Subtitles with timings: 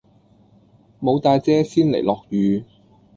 [0.99, 2.63] 無帶遮先嚟落雨